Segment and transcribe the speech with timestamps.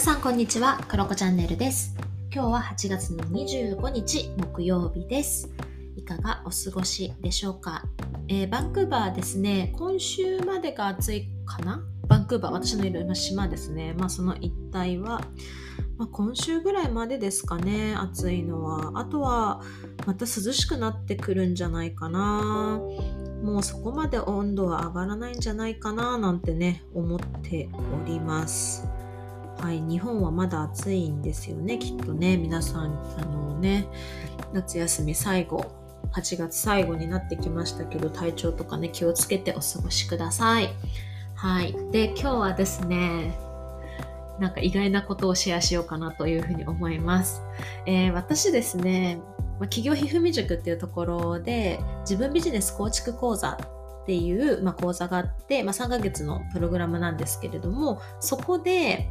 [0.00, 1.94] 皆さんこんにちは、クロコチャンネルです。
[2.32, 5.50] 今日は8月の25日木曜日です。
[5.94, 7.84] いかがお過ごしでしょうか、
[8.28, 11.84] えーバンクーバーですね、今週までが暑いかな？
[12.08, 13.92] バンクーバー、私のいる島ですね。
[13.92, 15.20] まあその一帯は、
[15.98, 18.92] まあ、今週ぐらいまでですかね、暑いのは。
[18.94, 19.60] あとは、
[20.06, 22.80] また涼しくなってくるんじゃないかな。
[23.44, 27.68] もうそこまで温度は上がらないんじゃないかななんてね、思って
[28.02, 28.88] おります。
[29.60, 32.38] はい、日本はまだ暑いんですよね、きっとね。
[32.38, 33.86] 皆さん、あのね、
[34.54, 35.70] 夏休み最後、
[36.12, 40.70] 8月最後になってきましたけど、体調とかね、気をつけてお過ごしください。
[41.34, 41.76] はい。
[41.92, 43.38] で、今日はですね、
[44.38, 47.42] なんか意外なことをシェアしようかなというふうに思います。
[47.84, 49.20] えー私ですね、
[49.64, 59.10] 企業ひふみ塾っていうところで、自分ビジネス構築講座っていう、まあ、講座があって、まあ、3ヶ月のプログラムなんですけれども、そこで、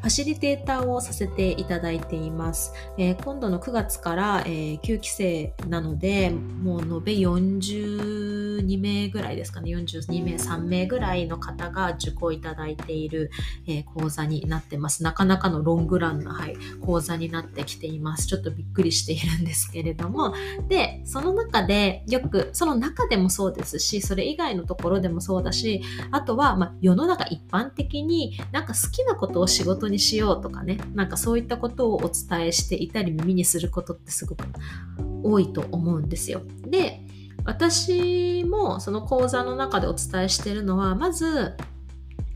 [0.00, 2.72] ファシリテーターをさせていただいています。
[2.96, 13.30] えー今度の9月から、えー9期生なので、もう延べ42名ぐらいですかね、42名、3名ぐらいの方が受講いただいている、
[13.66, 15.02] えー講座になってます。
[15.02, 18.26] なかなかのロングランな、はい、講座になってきています。
[18.26, 20.32] ちょっとびっくりしているんですけれども、
[20.68, 34.44] で、その中でよく、その中でもそうですし、それ以外のところでもそうだし、あとは、まあ、世の中一般的になんか好きなことを仕事ににしようとかね、なんかそういったことをお伝えしていたり耳にすることってすごく
[35.22, 36.42] 多いと思うんですよ。
[36.66, 37.02] で、
[37.44, 41.56] 私もその講座の中でお伝えしてるのは、まず、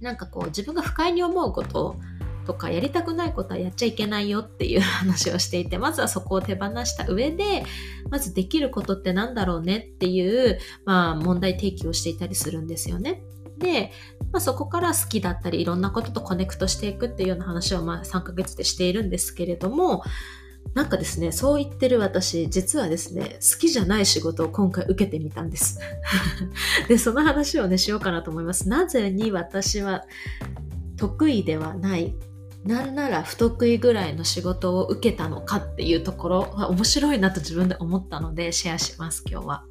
[0.00, 1.96] なんかこう自分が不快に思うこと
[2.44, 7.64] とかやりたくないことはやっちゃいけないよっていう話をしていて、まずはそこを手放した上で、
[8.10, 13.22] まずできることってなんだろうねっていう、まあ問題提起をしていたりするんですよね。
[13.62, 13.92] で、
[14.32, 20.02] まあ、そこから好きだったりいろんなこととコネクトしていくっていうような話をまあ3ヶ月でしているんですけれども、
[20.74, 25.78] なんかですね、そう言ってる私、実はですね、好きじゃない仕事を今回受けてみたんです。
[26.88, 28.68] で、その話をね、しようかなと思います。
[28.68, 30.04] なぜに私は
[30.96, 32.16] 得意ではない、
[32.64, 39.64] なんなら不得意ぐらいの仕事を受けたのかっていうところは面白いなと自分で思ったのでシェアします、今日は。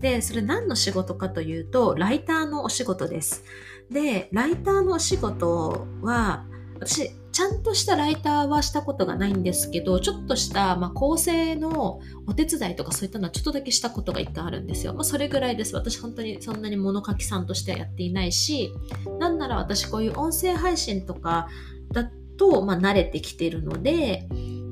[0.00, 3.44] で、それ何の仕事かというと、ライターのお仕事です。
[3.90, 6.46] で、ライターのお仕事は、
[6.80, 14.92] 私、ちゃんとしたライターはしたことがないんですけど、ちょっとした、まあ、構成のお手伝いとかそういったのはちょっとだけしたことが一回あるんですよ。
[14.94, 15.74] まあ、それぐらいです。
[15.74, 18.72] 私本当にそんなに物書きさんとしてはやっていないし、
[19.18, 21.48] なんなら私こういう音声配信とか
[21.92, 22.10] だ
[22.42, 24.26] と、まあ、慣れてきてるので、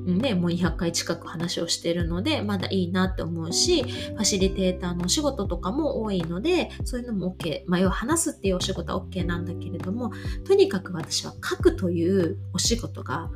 [0.05, 7.61] ね、もう200回近く話をしてるので、まだいいなって思うし、ファシリテーターのお仕事とかも多いので、そういうのも OK。
[7.67, 10.11] まあ、要は話すっていうお仕事は OK なんだけれども、
[10.45, 13.31] とにかく私は書くというお仕事が、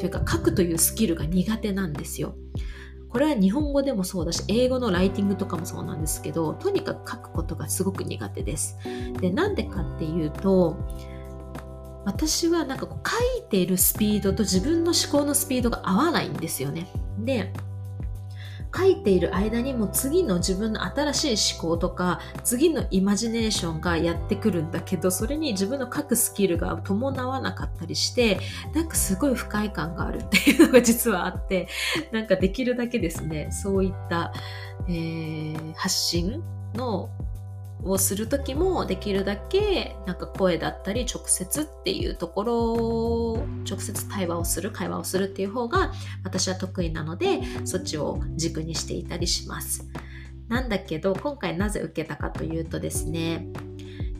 [0.00, 2.34] というか書くというスキルが苦手なんですよ。
[3.08, 8.76] これは日本語でもそうだし、英語のライティングとかもそうなんですけど、とにかく書くことがすごく苦手です。
[9.20, 10.76] で、なんでかっていうと、
[12.06, 16.88] 私はなんかこう書いているスピードと自分の思考のスピードが合わないんですよね。
[17.18, 17.52] で、
[18.76, 28.38] 書いている間にも次の自分の新しい思考とか次のイマジネーションがやってくるんだけどそれに自分の書くスキルが伴わなかったりして
[28.74, 31.68] なんかすごい不快感があるっていうのが実はあって
[32.12, 34.32] なんかできるだけですねそういった、
[34.88, 36.42] えー発信
[36.74, 37.10] の
[37.82, 45.92] をする時もできるだけなんか声だったり直接っていうところを直接対話をする会話をするっていう方が
[46.24, 49.88] 私は得意なのでそっちを軸にしていたりします。
[50.48, 53.48] なんだけど今回なぜ受けたかというとですね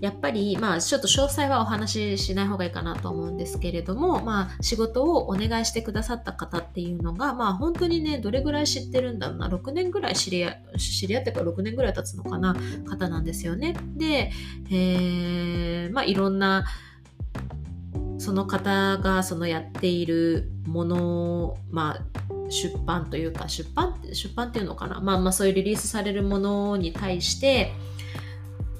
[0.00, 12.54] やっぱりまあちょっと詳細はお話ししない方がいいかなと思うんですけれどもまあ仕事をお願いしてくださった方っていうのがまあ本当にねどれぐらい知ってるんだろうな6年ぐらい知り合知り合ってから6年ぐらい経つのかな
[12.88, 13.74] 方なんですよね。
[13.96, 14.30] で、
[14.70, 16.66] えーまあいろんな
[18.18, 27.72] その方がそのやっているものまあ出版というか出版って出版っていうのかなまあまあそういうリリースされるものに対して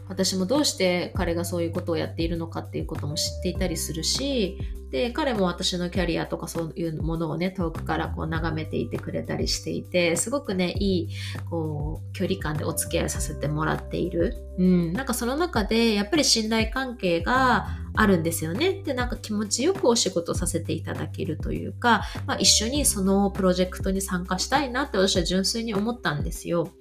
[0.08, 4.58] 私もどうして彼がそういうことをやっているのかっていうことも知っていたりするし
[4.90, 11.08] で彼も私のキャリアとかそういうものをね遠くからこう眺めていてくれたりしていてすごくねいい
[11.50, 17.66] こう距離感でお付き合いさせてもらっている、うん、なんかその中でやっぱり信頼関係が
[17.96, 18.82] あるんですよね。
[18.82, 26.72] で、なんか気持ちよくお仕事させていただけるというか、まあ、一緒にそのプロジェクトに参加したいなって私は純粋に思ったんですよ。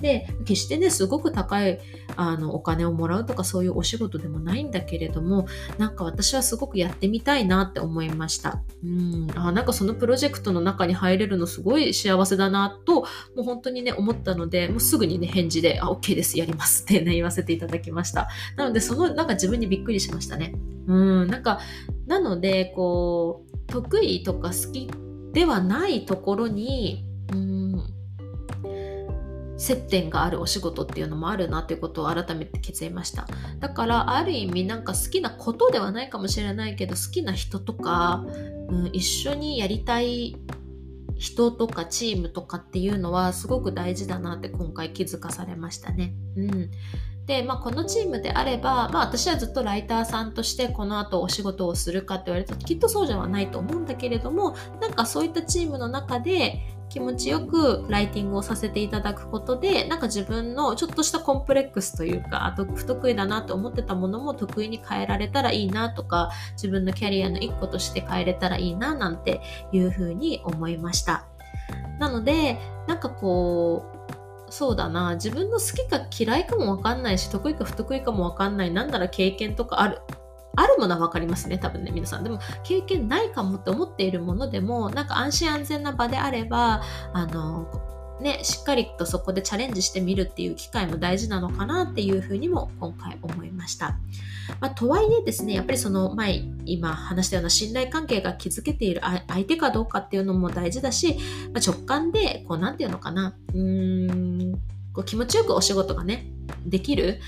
[0.00, 1.78] で、決してね、すごく高い
[2.16, 5.46] あのお金をもらうとかそういうお仕事でもないんだけれども、
[5.78, 8.62] なんか私はすごくやってみたいなって思いました。
[8.84, 13.06] うん、あなんかそのプロジェクトの中に入れるのすごい幸せだなと、も
[13.38, 18.28] う本当にね、思ったので、もうすぐにね、返事で、あ、OK です、やりますってね、言わせていただきました。
[18.56, 20.54] なので、その、なんか自分にびっくりしましたね。
[20.86, 21.60] うん、なんか、
[22.06, 24.90] なので、こう、得意とか好き
[25.32, 27.82] ではないところに、うん、
[29.60, 33.28] 接点があるお仕事っていうのもあるなっていうことを改めて気づきました
[33.58, 38.24] だからある意味なんか好きなことではないかもしれないけど好きな人とか、
[38.68, 40.36] うん、一緒にやりたい
[41.18, 46.14] 人とかチームとかっていうのはすごく大事だなって今回気づかされましたね。
[46.34, 46.70] うん、
[47.26, 69.40] で、まあ、このチームであれば、まあ、私はずっとライターさんとしてこの後お仕事をするかって言われるときっとそうじゃないと思うんだけれどもなんかそういったチームの中で気持ちよくライティングをさせていただくことでなんか自分のちょっとしたコンプレックスというかあと不得意だなと思ってたものも得意に変えられたらいいなとか自分のキャリアの一個として変えれたらいいななんて
[69.72, 71.26] いうふうに思いました。
[72.00, 72.58] なので
[72.88, 73.99] なんかこう
[74.50, 79.98] そうだな自分の好きか嫌いかもわかんないし得意か不得意かもわかんないなんなら経験とかある
[80.56, 82.24] あるものは分かりますね、多分ね、皆さん。
[82.24, 86.82] でも、経験ないかもって思っているものでも、なんか安心安全な場であれば、
[87.12, 87.70] あの、
[88.20, 93.98] ね、しっかりとそこでチャレンジしてみるっていう機会も大事なのかなっていうふうにも今回思いました。
[94.60, 101.16] まあ、とはいえですね、やっぱりその前、今話したような信頼関係が築けている相手かどうかっていうのも大事だし、
[101.54, 104.29] まあ、直感で、こう、なんていうのかな、うーん、
[104.92, 106.26] こう気持ちよくお仕事がね、
[106.66, 107.20] できる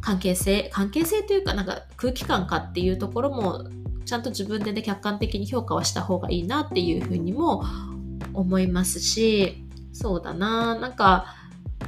[0.00, 3.68] 関係性関係性というかなんか空気感かっていうところも
[4.04, 7.64] ちゃんと自分でね客観的に評価はした方がいいなっていうふうにも
[8.34, 11.34] 思いますしそうだななんか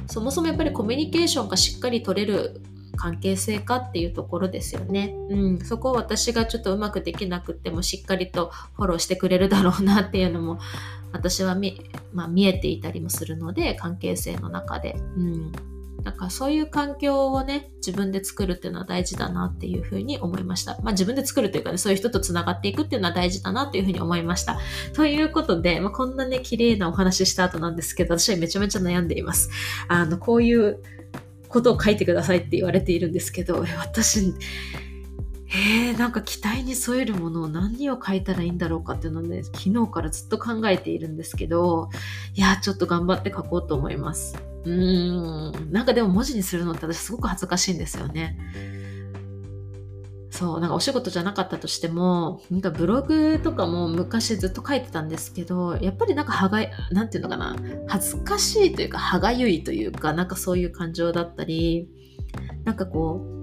[0.07, 2.61] そもそもやっぱりコミュニケーションがしっかり取れる
[2.95, 5.15] 関係性かっていうところですよね。
[5.29, 10.59] うん、そこを私がちょっとうまくできなくてもしっかりとフォローしてくれるだろうなっていうのも
[11.11, 11.79] 私は見,、
[12.13, 14.95] まあ、見えていたりもするので関係性の中で。
[15.17, 15.51] うん
[16.05, 20.77] なんかそういう環境をね、自分で作るっていうのは大事だなっていうふうに思いました。
[20.83, 24.59] まあ自分で作るというかね、そういう人と繋がっていくっていうのは大事だなっていうふうに思いました。
[24.93, 29.49] ということで、まあ、こんなね、綺麗なお話した後なんですけど、私はめちゃめちゃ悩んでいます。
[29.87, 30.77] あの、こういう
[31.47, 34.33] ことを書いてくださいって言われているんですけど、私、
[35.47, 41.89] えー、なんか期待に添えるものを何を書いたらいいんだろうかっていうのをね、昨日からずっと考えているんですけど、
[42.33, 44.35] いや、ちょっと頑張って書こうと思います。
[44.65, 45.71] うーん。
[45.71, 48.37] なんかでも文字にするのって私すごく恥ずかしいんですよね。
[50.35, 56.59] そう、なんかお仕事じゃなかったとしても、なんかブログとかも昔ずっと書いてたんですけど、やっぱりなんか歯が、
[56.91, 57.55] なんていうのかな、
[57.87, 61.89] 恥ずかしいというか歯がゆいというか、なんかそういう感情だったり、
[62.65, 63.34] なんかこう、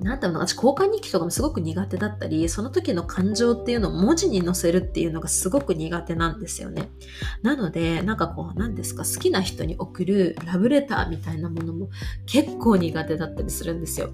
[0.00, 6.90] なんだろうな、私交換日記とかもすごく苦手だったり、その時の感情っていうのを文字に載せるっていうのがすごく苦手なんですよね。
[7.42, 11.90] なので、なんかこう、何ですか、好きな人に送るラブレターみたいなものも
[12.26, 14.10] 結構苦手だったりするんですよ。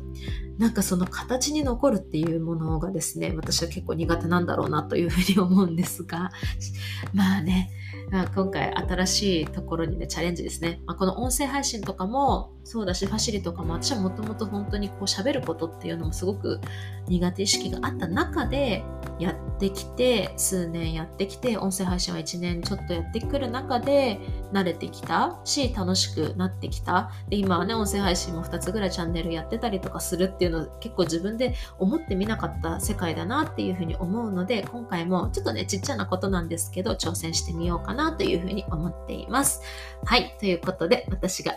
[0.58, 6.30] なんかその形に残るっていうものがですね、私は結構苦手なんだろうなというふうに思うんですが、
[7.12, 7.70] まあね、
[8.12, 10.80] あ今回新しいところにね、チャレンジですね。
[10.86, 16.60] まあ、この音声配信とかもそうだし、ファシリとかも私はもともと本当にこう喋ることっていうのもすごく
[17.08, 18.82] 苦手意識があった中で
[19.18, 24.18] やってきて、数年やってきて、音声配信は1年ちょっとやってくる中で
[24.52, 27.12] 慣れてきたし、楽しくなってきた。
[27.28, 39.60] で、今はね、音声配信も2つぐらいチャンネルやってたりとかするっていうの結構自分で思ってみなかった世界だなっていうふうに思うので、今回もちょっとね、ちっちゃなことなんですけど、挑戦してみようかなというふうに思っています。
[40.04, 41.54] はい、ということで、私が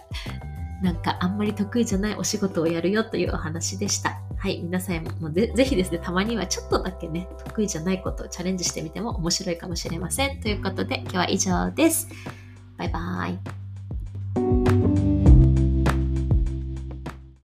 [0.81, 4.19] なんかあんまり得意じゃないお仕事をやるよというお話でした。
[4.37, 10.39] はい、皆さんもぜぜひですね、たまにはちょっとだけね、得意じゃないことをチャレンジしてみても面白いかもしれません。
[10.41, 12.07] ということで、今日は以上です。
[12.77, 14.86] バイバーイ。